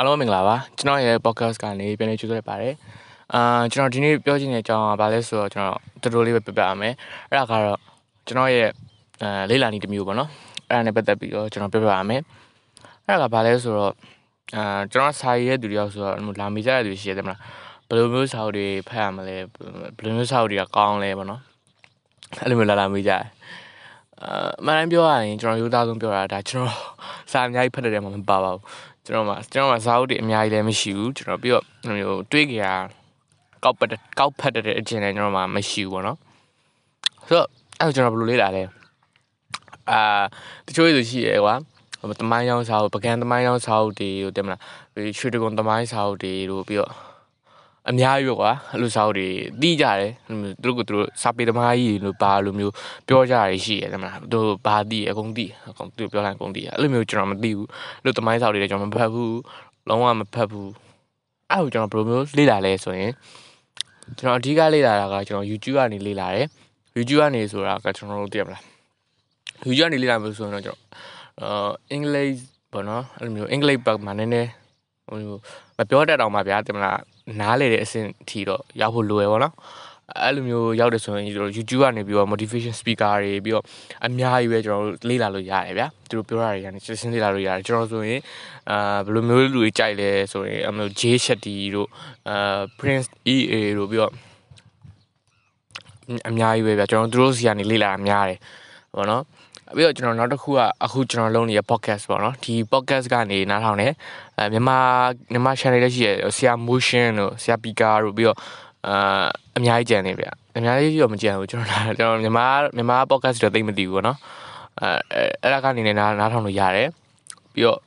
[0.00, 2.74] အားလုံးမင်္ဂလာပါကျွန်တော်ရဲ့ podcast ကနေပြန်လည်ကြိုဆိုရပါတယ်
[3.34, 6.94] အာကျွန်တော်ဒီနေ့ပြောချင်တဲ့အကြောင်းကဘာလဲဆိုတော့ကျွန်တော်တော်တော်လေးပဲပြပြရမယ်
[7.30, 7.78] အဲ့ဒါကတော့
[8.26, 8.68] ကျွန်တော်ရဲ့
[9.22, 10.30] အဲလေးလာနီတစ်မျိုးပေါ့နော်
[10.68, 12.22] အဲ့ဒါနဲ့ပတ်သက်ပြီးတော့ကျွန်တော်ပြပြရမယ်
[13.06, 13.92] အဲ့ဒါကဘာလဲဆိုတော့
[14.56, 17.40] အာကျွန်တော်စာရေးတဲ့သူတယောက်ဆိုတော့လာမေးကြတဲ့သူရှိရတယ်မလား
[17.88, 19.36] ဘယ်လိုမျိုးစာအုပ်တွေဖတ်ရမလဲ
[19.96, 21.40] ဘယ်လိုမျိုးစာအုပ်တွေကကောင်းလဲပေါ့နော်
[22.40, 23.24] အဲ့လိုမျိုးလာလာမေးကြတယ်
[24.22, 26.76] အာမန်ပြောရရင်ကျွန်တော်ရိုးသားဆုံးပြောတာဒါကျွန်တော်
[27.32, 28.62] စာအများကြီးဖတ်တဲ့နေရာမှာမပါပါဘူး
[29.08, 31.64] ကျွန်တော်မှာကျွန်တော်မှာဇာတ်အုပ်တွေအများကြီးလည်းမရှိဘူးကျွန်တော်ပြီးတော့
[31.96, 32.66] မျိုးတွေးကြရ
[33.64, 36.18] ကောက်ပတ်ကောက်ဖတ်တဲ့အကျင့်လည်းကျွန်တော်မှာမရှိဘူးပေါ့နော်
[37.28, 37.48] ဆိုတော့
[37.80, 38.62] အဲ့ကျွန်တော်ဘယ်လိုလေးလာလဲ
[39.90, 40.00] အာ
[40.66, 41.54] တချို့လူရှိရဲကွာ
[42.20, 44.60] တမိုင်းရောင်းစာအုပ်ပကံတမိုင်းရောင်းစာအုပ်တွေကိုတင်မလား
[45.18, 46.92] ရွှေတကုံတမိုင်းစာအုပ်တွေတို့ပြီးတော့
[47.90, 49.28] အများကြီးပဲကွာအဲ့လိုစာအုပ်တွေ
[49.60, 50.12] တီးကြတယ်
[50.62, 52.72] သူတို့ကသူတို့စာပေသမားကြီးလို့ပါလိုမျိုး
[53.08, 57.68] ပြောကြရရှိရတယ်မလားသူတို့ဘာတီးအကုန်တီးအကုန်သူပြောလိုက်အကုန်တီးအဲ့လိုမျိုးကျွန်တော်မသိဘူး
[58.04, 59.38] လို့သမိုင်းစာအုပ်တွေလည်းကျွန်တော်မဖတ်ဘူး
[59.88, 60.70] လုံးဝမဖတ်ဘူး
[61.50, 63.12] အဲ့လိုကျွန်တော်ဘယ်လိုမျိုးလေ့လာလဲဆိုရင်
[64.18, 66.46] ကျွန်တော်အဓိကလေ့လာတာကကျွန်တော် YouTube ကနေလေ့လာတယ်
[66.96, 68.62] YouTube ကနေဆိုတာကကျွန်တော်တို့သိရမလား
[69.66, 70.88] YouTube ကနေလေ့လာလို့ဆိုရင်တော့ကျွန်တော်
[71.40, 72.32] အာအင်္ဂလိပ်
[72.72, 74.50] ပေါ့နော်အဲ့လိုမျိုးအင်္ဂလိပ်ဘက်မှာနည်းနည်း
[75.08, 75.18] ဟို
[75.78, 76.98] မပြောတတ်တော့မှဗျာတင်မလား
[77.40, 79.54] နားလေတဲ့အဆင့်ထီတော့ရောက်ဖို့လိုရပါတော့
[80.22, 83.64] အဲ့လိုမျိုးရောက်တယ်ဆိုရင်ကျွန်တော် YouTube ကနေပြီးတော့ motivation speaker တွေပြီးတော့
[84.06, 88.20] အများကြီးပဲကျွန်တော်တို့လေ့လာလို့ရတယ်ဗျာသူတို့ပြောတာတွေကနေစစ်စင်းလေ့လာလို့ရတယ်ကျွန်တော်ဆိုရင်
[88.70, 91.88] အာဘယ်လိုမျိုးလူတွေကြိုက်လဲဆိုရင်အမျိုး J Shetty တို့
[92.28, 94.12] အာ Prince EA တို့ပြီးတော့
[96.28, 98.38] အများကြီးပဲဗျာကျွန်တော်တို့စီကနေလေ့လာတာများတယ်
[98.94, 99.22] ပေါ့နော်
[99.76, 103.88] ပြီးတော့ကျွန်တော်နောက်တစ်ခုကအခုကျွန်တော်လုပ်နေတဲ့ podcast ပေါ့နော်ဒီ podcast ကနေနားထောင်နေ
[104.36, 104.78] အဲမြန်မာ
[105.32, 108.38] မြန်မာ channel လည်းရှိရဆရာ motion တို့ဆရာ pika တို့ပြီးတော့
[108.86, 109.26] အာ
[109.58, 112.46] အများကြီးကြံနေဗျအများကြီးတော့မကြံဘူးကျွန်တော်ကျွန်တော်မြန်မာ
[112.76, 114.18] မြန်မာ podcast တော့သိမသိဘူးပေါ့နော်
[114.80, 116.88] အဲအဲ့ဒါကနေနားနားထောင်လို့ရတယ်
[117.54, 117.78] ပြီးတော့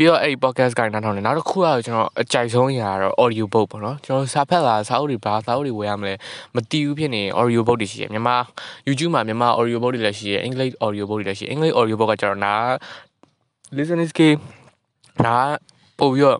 [0.00, 6.14] ပြီးတော့အဲ့ဒီ podcast ကနေနားထောင်နေနောက်တစ်ခုကကျွန်တော်အကြိုက်ဆုံးအရာတော့ audio book ပေါ့နော်ကျွန်တော်စာဖတ်လာစာအုပ်တွေဘာစာအုပ်တွေဝယ်ရမလဲ
[6.54, 8.36] မတီးဘူးဖြစ်နေ audio book တွေရှိတယ်မြန်မာ
[8.86, 12.52] YouTube မှာမြန်မာ audio book တွေလည်းရှိတယ် English audio book တွေလည်းရှိတယ် English audio book ကကျတော့နာ
[13.76, 14.34] listening skill
[15.24, 15.36] နာ
[15.98, 16.38] ပို့ပြီးတော့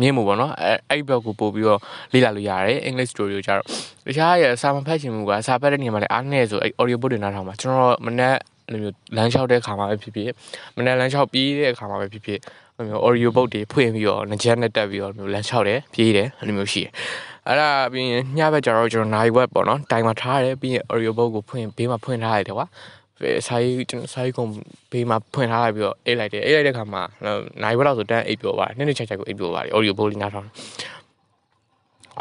[0.00, 1.80] မြင်မှုပေါ့နော်အဲအဲ့ဘက်ကိုပို့ပြီးတော့
[2.12, 3.66] လေ့လာလို့ရတယ် English story ကိုကျတော့
[4.06, 8.34] တခြားရစာမဖတ်ချင်ဘူးကစာဖတ်တဲ့နေရာမှာလည်းအားနည်းဆိုအဲ့ audio book တွေနားထောင်မှာကျွန်တော်မနေ့
[8.68, 10.30] အဲ့လိုမျိုးလမ်းလျှောက်တဲ့ခါမှာပဲဖြစ်ဖြစ်
[10.76, 12.44] မနေ့လမ်းလျှောက်ပြီးတဲ့ခါမှာပဲဖြစ်ဖြစ်အဲ့
[12.76, 16.92] လိုမျိုး audio book တွေဖွင့်ပြီးတော့ငကြက်နဲ့တက်ပြီးတော့မျိုးလမ်းလျှောက်တယ်ပြေးတယ်အဲ့လိုမျိုးရှိတယ်
[17.46, 22.66] အဲ့ဒါပြီးရင်ညဘက်ကျတော့ကျွန်တော်နိုင်ဝက်ပေါ့နော်တိုင်မှာထားရတယ်ပြီးရင် audio book ကိုဖွင့်ဘေးမှာဖွင့်ထားရတယ်ကွာ
[23.48, 24.48] ဆိုင်ကျွန်တော်ဆိုင်ကုန်
[24.92, 27.02] ဘေးမှာဖွင့်ထားလိုက်ပြီးတော့အိတ်လိုက်တယ်အိတ်လိုက်တဲ့ခါမှာ
[27.62, 30.48] နိုင်ဝက်တော့ဆိုတန်းအိတ်ပြောပါတယ်နှစ်နှစ်ချက်ချက်ကိုအိတ်ပြောပါတယ် audio book လေးနားထောင်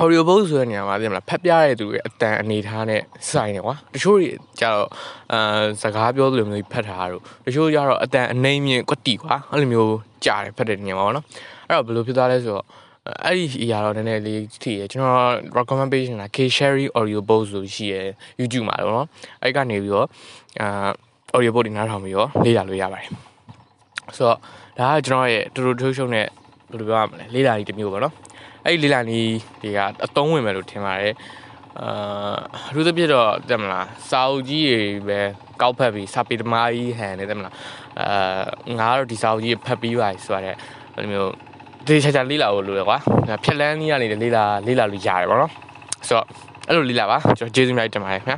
[0.02, 4.28] audio book ဆိုတဲ့နေရာမှာသိမလားဖက်ပြရတဲ့သူတွေအတန်အနေထားနဲ့စိုင်းနေကွာတချို့တွေ
[4.60, 4.88] ကြတော့
[5.32, 11.24] အာစကားပြောသလိုမျိုးဖက်ထားတာတို့တချို့ကြတော့အတန်အနှိမ့်မြင့်ကွက်တီကွာအဲ့လိုမျိုးကြားတယ်ဖက်တဲ့နေရာမှာပေါ့နော်
[11.69, 12.64] အဲ့တော့ဘယ်လိုဖြစ်သွားလဲဆိုတော့
[13.24, 17.94] အဲ့ဒီအရာတော့နည်းနည်းလေးထိရကျွန်တော် recommend page နာ K Sherry Audio Book ဆိုရှိရ
[18.41, 19.06] YouTube မှာတော့เนาะ
[19.42, 20.06] အဲ့ကနေပြီးတော့
[20.60, 20.91] အာ
[21.36, 23.08] audio book တွေနားထောင်ပြီးတော့လေ့လာလို့ရပါတယ်
[24.16, 24.38] ဆိုတော့
[24.78, 26.26] ဒါကကျွန်တော်ရဲ့တူတူထိုးရှုံနဲ့
[26.70, 28.14] ဘယ်လိုပြောရမလဲလေ့လာနည်းတစ်မျိုးပေါ့နော်
[28.65, 31.15] အဲ့ဒီလေ့လာနည်းတွေကအသုံးဝင်မယ်လို့ထင်ပါတယ်
[31.79, 32.35] အာ
[32.67, 35.19] အထူးသဖြင့်တော့တက်မလားစာအုပ်ကြီးတွေပဲ
[35.61, 37.53] ကောက်ဖက်ပြီးစာပေသမားကြီးဟန်နေတက်မလား
[37.99, 38.43] အာ
[38.79, 40.55] ငါကတော့ဒီစာအုပ်ကြီးဖတ်ပြီးပါဆိုတဲ့
[40.95, 41.31] အဲ့လိုမျိုး
[41.85, 42.97] ဒီချာချာလေးလာလို့လို့ကွာ
[43.43, 45.51] ဖြက်လန်းကြီးကနေလေးလာလေးလာလို့ရတယ်ပေါ့နော်
[46.07, 46.27] ဆိုတော့
[46.67, 48.37] အဲ့လိုလေးလာပါကျွန်တော်ကျေးဇူးများတင်ပါတယ်ခင်ဗျာ